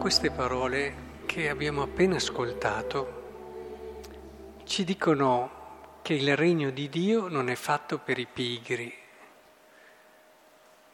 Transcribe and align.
queste 0.00 0.30
parole 0.30 1.08
che 1.26 1.50
abbiamo 1.50 1.82
appena 1.82 2.16
ascoltato 2.16 3.18
ci 4.64 4.82
dicono 4.82 5.98
che 6.00 6.14
il 6.14 6.38
regno 6.38 6.70
di 6.70 6.88
Dio 6.88 7.28
non 7.28 7.50
è 7.50 7.54
fatto 7.54 7.98
per 7.98 8.18
i 8.18 8.24
pigri, 8.26 8.90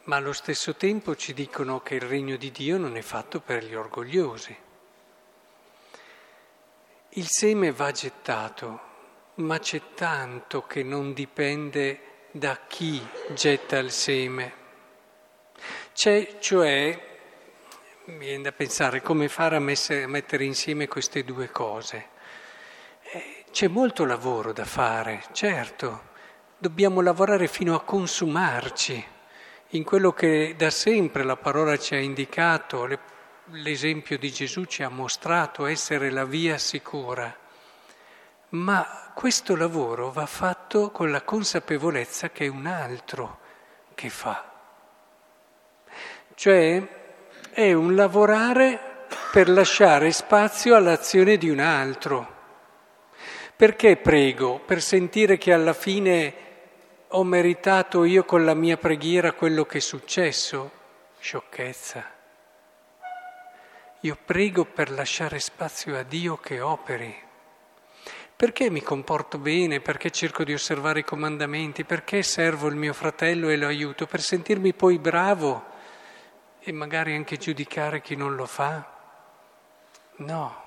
ma 0.07 0.17
allo 0.17 0.33
stesso 0.33 0.75
tempo 0.75 1.15
ci 1.15 1.35
dicono 1.35 1.83
che 1.83 1.95
il 1.95 2.01
regno 2.01 2.37
di 2.37 2.51
Dio 2.51 2.79
non 2.79 2.97
è 2.97 3.01
fatto 3.01 3.39
per 3.39 3.65
gli 3.65 3.77
orgogliosi. 3.77 4.57
Il 7.11 7.29
seme 7.29 7.71
va 7.71 7.93
gettato, 7.93 8.81
ma 9.35 9.61
c'è 9.61 9.81
tanto 9.95 10.67
che 10.67 10.83
non 10.83 11.13
dipende 11.13 12.27
da 12.33 12.59
chi 12.67 13.01
getta 13.35 13.79
il 13.79 13.93
seme. 13.93 14.53
C'è 15.93 16.39
cioè 16.41 17.15
mi 18.07 18.19
viene 18.19 18.43
da 18.45 18.53
pensare 18.53 19.03
come 19.03 19.29
fare 19.29 19.57
a, 19.57 19.61
messe, 19.61 20.05
a 20.05 20.09
mettere 20.09 20.45
insieme 20.45 20.87
queste 20.87 21.25
due 21.25 21.51
cose. 21.51 22.09
Eh, 23.03 23.45
c'è 23.51 23.67
molto 23.67 24.05
lavoro 24.05 24.53
da 24.53 24.65
fare, 24.65 25.25
certo, 25.33 26.11
dobbiamo 26.57 27.01
lavorare 27.01 27.49
fino 27.49 27.75
a 27.75 27.83
consumarci 27.83 29.05
in 29.71 29.83
quello 29.83 30.13
che 30.13 30.55
da 30.57 30.71
sempre 30.71 31.25
la 31.25 31.37
parola 31.37 31.77
ci 31.77 31.95
ha 31.95 31.99
indicato, 31.99 32.87
le, 32.87 33.01
l'esempio 33.47 34.19
di 34.19 34.31
Gesù 34.31 34.65
ci 34.65 34.85
ha 34.85 34.89
mostrato 34.89 35.67
essere 35.67 36.11
la 36.11 36.25
via 36.25 36.59
sicura. 36.59 37.37
Ma 38.51 39.11
questo 39.15 39.57
lavoro 39.57 40.13
va 40.13 40.27
fatto 40.27 40.93
con 40.93 41.11
la 41.11 41.23
consapevolezza 41.23 42.31
che 42.31 42.45
è 42.45 42.49
un 42.49 42.67
altro 42.67 43.41
che 43.97 44.11
fa. 44.11 44.53
Cioè 46.35 47.05
è 47.57 47.73
un 47.73 47.95
lavorare 47.95 49.07
per 49.33 49.49
lasciare 49.49 50.11
spazio 50.11 50.77
all'azione 50.77 51.39
di 51.39 51.49
un 51.49 51.59
altro. 51.59 52.35
Perché 53.57 53.97
prego? 53.97 54.59
Per 54.59 54.83
sentire 54.83 55.39
che 55.39 55.55
alla 55.55 55.73
fine 55.73 56.35
ho 57.09 57.25
meritato 57.25 58.05
io 58.05 58.27
con 58.27 58.45
la 58.45 58.53
mia 58.53 58.77
preghiera 58.77 59.33
quello 59.33 59.65
che 59.65 59.79
è 59.79 59.81
successo? 59.81 60.71
Sciocchezza. 61.19 62.05
Io 64.01 64.19
prego 64.23 64.67
per 64.67 64.91
lasciare 64.91 65.39
spazio 65.39 65.97
a 65.97 66.03
Dio 66.03 66.37
che 66.37 66.61
operi. 66.61 67.17
Perché 68.37 68.69
mi 68.69 68.83
comporto 68.83 69.39
bene? 69.39 69.81
Perché 69.81 70.11
cerco 70.11 70.45
di 70.45 70.53
osservare 70.53 70.99
i 70.99 71.05
comandamenti? 71.05 71.85
Perché 71.85 72.23
servo 72.23 72.69
il 72.69 72.77
mio 72.77 72.93
fratello 72.93 73.49
e 73.49 73.57
lo 73.57 73.67
aiuto? 73.67 74.05
Per 74.05 74.21
sentirmi 74.21 74.75
poi 74.75 74.99
bravo 74.99 75.73
e 76.69 76.73
magari 76.73 77.15
anche 77.15 77.37
giudicare 77.37 78.01
chi 78.01 78.17
non 78.17 78.35
lo 78.35 78.45
fa? 78.45 78.85
No. 80.17 80.65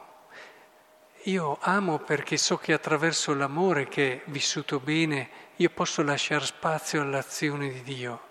Io 1.24 1.58
amo 1.60 1.98
perché 1.98 2.38
so 2.38 2.56
che 2.56 2.72
attraverso 2.72 3.34
l'amore 3.34 3.90
che 3.90 4.14
è 4.14 4.22
vissuto 4.28 4.80
bene 4.80 5.30
io 5.58 5.70
posso 5.72 6.02
lasciare 6.02 6.46
spazio 6.46 7.02
all'azione 7.02 7.70
di 7.70 7.82
Dio. 7.84 8.22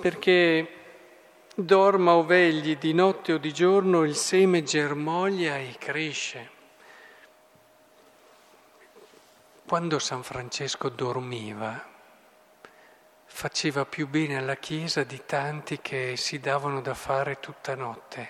Perché 0.00 0.68
dorma 1.54 2.14
o 2.14 2.24
vegli 2.24 2.76
di 2.76 2.92
notte 2.92 3.34
o 3.34 3.38
di 3.38 3.52
giorno 3.52 4.02
il 4.02 4.16
seme 4.16 4.64
germoglia 4.64 5.56
e 5.56 5.76
cresce. 5.78 6.50
Quando 9.64 10.00
San 10.00 10.24
Francesco 10.24 10.88
dormiva, 10.88 11.94
faceva 13.26 13.84
più 13.84 14.08
bene 14.08 14.38
alla 14.38 14.56
Chiesa 14.56 15.04
di 15.04 15.22
tanti 15.26 15.80
che 15.80 16.14
si 16.16 16.40
davano 16.40 16.80
da 16.80 16.94
fare 16.94 17.38
tutta 17.38 17.74
notte. 17.74 18.28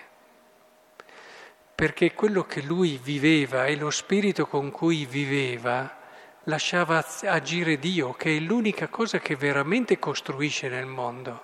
Perché 1.73 2.13
quello 2.13 2.43
che 2.43 2.61
lui 2.61 2.99
viveva 3.01 3.65
e 3.65 3.75
lo 3.75 3.89
spirito 3.89 4.47
con 4.47 4.71
cui 4.71 5.05
viveva 5.05 5.95
lasciava 6.43 7.05
agire 7.23 7.77
Dio, 7.77 8.13
che 8.13 8.35
è 8.35 8.39
l'unica 8.39 8.87
cosa 8.87 9.19
che 9.19 9.35
veramente 9.35 9.99
costruisce 9.99 10.69
nel 10.69 10.85
mondo. 10.85 11.41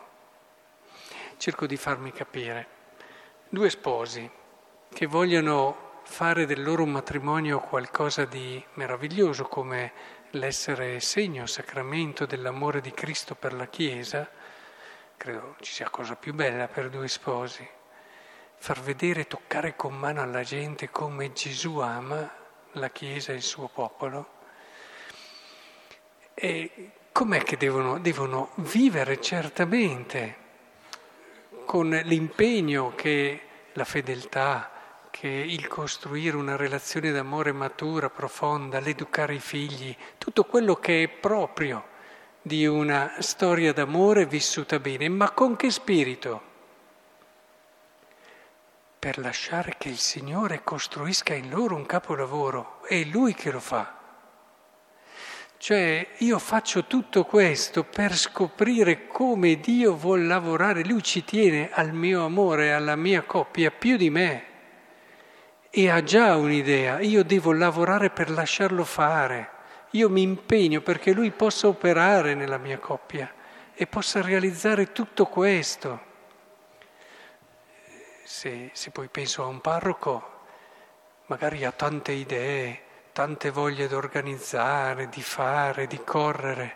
Cerco 1.38 1.66
di 1.66 1.78
farmi 1.78 2.12
capire. 2.12 2.68
Due 3.50 3.70
sposi 3.70 4.30
che 4.92 5.06
vogliono 5.06 6.02
fare 6.04 6.46
del 6.46 6.64
loro 6.64 6.86
matrimonio 6.86 7.60
qualcosa 7.60 8.26
di 8.26 8.64
meraviglioso 8.74 9.44
come 9.46 9.92
l'essere 10.34 11.00
segno, 11.00 11.46
sacramento 11.46 12.26
dell'amore 12.26 12.82
di 12.82 12.92
Cristo 12.92 13.36
per 13.36 13.54
la 13.54 13.68
Chiesa, 13.68 14.30
credo 15.16 15.56
ci 15.60 15.72
sia 15.72 15.90
cosa 15.90 16.16
più 16.16 16.34
bella 16.34 16.68
per 16.68 16.90
due 16.90 17.08
sposi, 17.08 17.68
far 18.56 18.80
vedere, 18.82 19.28
toccare 19.28 19.76
con 19.76 19.94
mano 19.96 20.22
alla 20.22 20.44
gente 20.44 20.90
come 20.90 21.34
Gesù 21.34 21.78
ama 21.78 22.30
la 22.74 22.90
Chiesa 22.90 23.32
e 23.32 23.36
il 23.36 23.42
suo 23.42 23.68
popolo. 23.68 24.42
E 26.34 26.92
com'è 27.12 27.44
che 27.44 27.58
devono, 27.58 28.00
devono 28.00 28.52
vivere 28.56 29.22
certamente 29.22 30.38
con 31.66 31.90
l'impegno 31.90 32.94
che 32.96 33.42
la 33.74 33.86
fedeltà, 33.86 34.73
che 35.14 35.28
il 35.28 35.68
costruire 35.68 36.36
una 36.36 36.56
relazione 36.56 37.12
d'amore 37.12 37.52
matura, 37.52 38.10
profonda, 38.10 38.80
l'educare 38.80 39.36
i 39.36 39.40
figli, 39.40 39.96
tutto 40.18 40.44
quello 40.44 40.78
che 40.78 41.04
è 41.04 41.08
proprio 41.08 41.86
di 42.42 42.66
una 42.66 43.14
storia 43.20 43.74
d'amore 43.74 44.26
vissuta 44.26 44.80
bene, 44.80 45.08
ma 45.10 45.30
con 45.30 45.56
che 45.56 45.70
spirito? 45.70 46.42
Per 48.98 49.20
lasciare 49.20 49.76
che 49.78 49.90
il 49.90 50.00
Signore 50.00 50.64
costruisca 50.64 51.36
in 51.36 51.48
loro 51.52 51.76
un 51.76 51.86
capolavoro, 51.86 52.82
è 52.84 53.04
Lui 53.04 53.36
che 53.36 53.52
lo 53.52 53.60
fa. 53.60 54.00
Cioè 55.58 56.08
io 56.18 56.40
faccio 56.40 56.86
tutto 56.86 57.24
questo 57.26 57.84
per 57.84 58.18
scoprire 58.18 59.06
come 59.06 59.60
Dio 59.60 59.96
vuole 59.96 60.26
lavorare, 60.26 60.84
Lui 60.84 61.04
ci 61.04 61.24
tiene 61.24 61.70
al 61.72 61.94
mio 61.94 62.26
amore, 62.26 62.74
alla 62.74 62.96
mia 62.96 63.22
coppia 63.22 63.70
più 63.70 63.96
di 63.96 64.10
me 64.10 64.52
e 65.76 65.90
ha 65.90 66.04
già 66.04 66.36
un'idea, 66.36 67.00
io 67.00 67.24
devo 67.24 67.52
lavorare 67.52 68.12
per 68.12 68.30
lasciarlo 68.30 68.84
fare, 68.84 69.50
io 69.94 70.08
mi 70.08 70.22
impegno 70.22 70.82
perché 70.82 71.14
lui 71.14 71.32
possa 71.32 71.66
operare 71.66 72.36
nella 72.36 72.60
mia 72.60 72.78
coppia 72.78 73.34
e 73.74 73.88
possa 73.88 74.22
realizzare 74.22 74.92
tutto 74.92 75.26
questo. 75.26 76.12
Se, 78.24 78.70
se 78.72 78.92
poi 78.92 79.08
penso 79.08 79.42
a 79.42 79.48
un 79.48 79.62
parroco, 79.62 80.42
magari 81.26 81.66
ha 81.66 81.72
tante 81.72 82.12
idee, 82.12 82.82
tante 83.12 83.50
voglie 83.50 83.88
di 83.88 83.96
organizzare, 83.96 85.10
di 85.10 85.24
fare, 85.24 85.88
di 85.88 86.04
correre, 86.04 86.76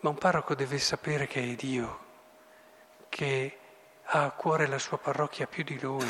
ma 0.00 0.10
un 0.10 0.18
parroco 0.18 0.56
deve 0.56 0.78
sapere 0.78 1.28
che 1.28 1.40
è 1.40 1.54
Dio, 1.54 1.98
che 3.08 3.58
ha 4.02 4.24
a 4.24 4.30
cuore 4.32 4.66
la 4.66 4.80
sua 4.80 4.98
parrocchia 4.98 5.46
più 5.46 5.62
di 5.62 5.78
lui. 5.78 6.06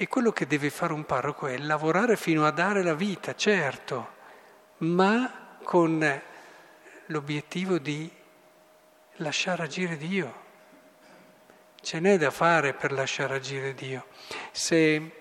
E 0.00 0.06
quello 0.06 0.30
che 0.30 0.46
deve 0.46 0.70
fare 0.70 0.92
un 0.92 1.04
parroco 1.04 1.48
è 1.48 1.58
lavorare 1.58 2.16
fino 2.16 2.46
a 2.46 2.52
dare 2.52 2.84
la 2.84 2.94
vita, 2.94 3.34
certo, 3.34 4.10
ma 4.78 5.58
con 5.64 6.22
l'obiettivo 7.06 7.78
di 7.78 8.08
lasciare 9.16 9.64
agire 9.64 9.96
Dio. 9.96 10.34
Ce 11.80 11.98
n'è 11.98 12.16
da 12.16 12.30
fare 12.30 12.74
per 12.74 12.92
lasciare 12.92 13.34
agire 13.34 13.74
Dio. 13.74 14.06
Se 14.52 15.12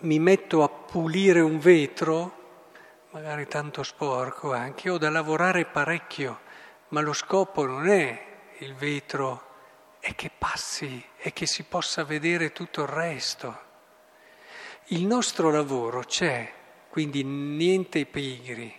mi 0.00 0.18
metto 0.18 0.64
a 0.64 0.68
pulire 0.68 1.38
un 1.38 1.60
vetro, 1.60 2.72
magari 3.10 3.46
tanto 3.46 3.84
sporco 3.84 4.52
anche, 4.52 4.90
ho 4.90 4.98
da 4.98 5.08
lavorare 5.08 5.66
parecchio, 5.66 6.40
ma 6.88 7.00
lo 7.00 7.12
scopo 7.12 7.64
non 7.64 7.86
è 7.86 8.26
il 8.58 8.74
vetro, 8.74 9.52
è 10.00 10.16
che 10.16 10.32
passi 10.36 11.00
e 11.16 11.32
che 11.32 11.46
si 11.46 11.62
possa 11.62 12.02
vedere 12.02 12.50
tutto 12.50 12.82
il 12.82 12.88
resto. 12.88 13.70
Il 14.88 15.06
nostro 15.06 15.50
lavoro 15.50 16.00
c'è, 16.00 16.52
quindi 16.90 17.24
niente 17.24 18.04
pigri, 18.04 18.70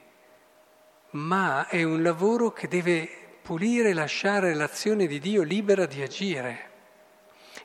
ma 1.12 1.68
è 1.68 1.82
un 1.82 2.04
lavoro 2.04 2.52
che 2.52 2.68
deve 2.68 3.10
pulire 3.42 3.90
e 3.90 3.94
lasciare 3.94 4.54
l'azione 4.54 5.08
di 5.08 5.18
Dio 5.18 5.42
libera 5.42 5.88
di 5.88 6.04
agire. 6.04 6.70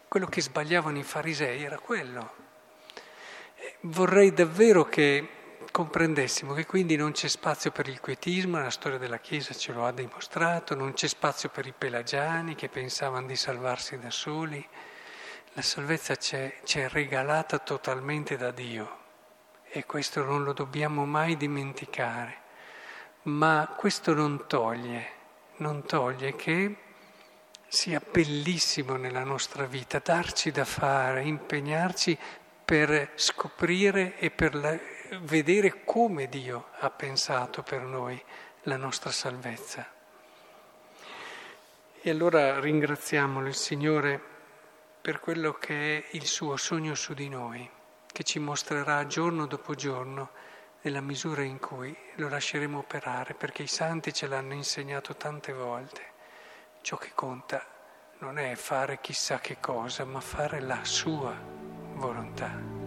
Quello 0.08 0.25
che 0.25 0.40
sbagliavano 0.40 0.96
i 0.96 1.02
farisei 1.02 1.62
era 1.62 1.78
quello. 1.78 2.32
Vorrei 3.82 4.32
davvero 4.32 4.84
che 4.84 5.28
comprendessimo 5.70 6.54
che 6.54 6.64
quindi 6.64 6.96
non 6.96 7.12
c'è 7.12 7.28
spazio 7.28 7.70
per 7.70 7.88
il 7.88 8.00
quietismo, 8.00 8.58
la 8.58 8.70
storia 8.70 8.96
della 8.96 9.19
Chiesa 9.19 9.52
ce 9.52 9.72
lo 9.75 9.84
ha 9.84 9.92
dimostrato, 9.92 10.75
non 10.75 10.94
c'è 10.94 11.08
spazio 11.08 11.50
per 11.50 11.66
i 11.66 11.75
pelagiani 11.76 12.54
che 12.54 12.70
pensavano 12.70 13.26
di 13.26 13.37
salvarsi 13.37 13.98
da 13.98 14.10
soli. 14.10 14.66
La 15.55 15.62
salvezza 15.62 16.14
ci 16.14 16.79
è 16.79 16.88
regalata 16.88 17.58
totalmente 17.58 18.37
da 18.37 18.52
Dio 18.52 18.99
e 19.64 19.85
questo 19.85 20.23
non 20.23 20.44
lo 20.44 20.52
dobbiamo 20.52 21.05
mai 21.06 21.37
dimenticare, 21.37 22.38
ma 23.23 23.75
questo 23.76 24.14
non 24.14 24.47
toglie, 24.47 25.08
non 25.56 25.85
toglie 25.85 26.37
che 26.37 26.76
sia 27.67 28.00
bellissimo 28.00 28.94
nella 28.94 29.25
nostra 29.25 29.64
vita, 29.64 30.00
darci 30.02 30.52
da 30.52 30.64
fare, 30.64 31.25
impegnarci 31.25 32.17
per 32.64 33.11
scoprire 33.17 34.19
e 34.19 34.31
per 34.31 34.55
la, 34.55 34.79
vedere 35.23 35.82
come 35.85 36.29
Dio 36.29 36.69
ha 36.79 36.91
pensato 36.91 37.64
per 37.64 37.82
noi 37.82 38.23
la 38.62 38.76
nostra 38.76 39.11
salvezza. 39.11 39.85
E 42.00 42.08
allora 42.08 42.61
ringraziamolo 42.61 43.49
il 43.49 43.56
Signore 43.56 44.31
per 45.00 45.20
quello 45.20 45.55
che 45.55 45.99
è 45.99 46.06
il 46.12 46.26
suo 46.26 46.56
sogno 46.56 46.94
su 46.94 47.14
di 47.14 47.29
noi, 47.29 47.69
che 48.06 48.23
ci 48.23 48.38
mostrerà 48.38 49.06
giorno 49.06 49.47
dopo 49.47 49.75
giorno 49.75 50.31
nella 50.82 51.00
misura 51.00 51.43
in 51.43 51.58
cui 51.58 51.97
lo 52.17 52.29
lasceremo 52.29 52.79
operare, 52.79 53.35
perché 53.35 53.62
i 53.62 53.67
santi 53.67 54.12
ce 54.12 54.26
l'hanno 54.26 54.55
insegnato 54.55 55.17
tante 55.17 55.52
volte. 55.52 56.02
Ciò 56.82 56.97
che 56.97 57.12
conta 57.14 57.64
non 58.19 58.38
è 58.38 58.55
fare 58.56 59.00
chissà 59.00 59.38
che 59.38 59.58
cosa, 59.58 60.05
ma 60.05 60.20
fare 60.20 60.61
la 60.61 60.85
sua 60.85 61.35
volontà. 61.94 62.79